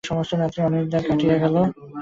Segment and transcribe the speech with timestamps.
[0.03, 1.55] সমস্ত রাত্রি অনিদ্রায় কাটিয়া গেল।